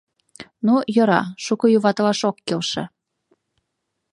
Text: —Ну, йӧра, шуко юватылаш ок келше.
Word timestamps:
—Ну, 0.65 0.75
йӧра, 0.95 1.21
шуко 1.45 1.65
юватылаш 1.77 2.19
ок 2.29 2.37
келше. 2.47 2.83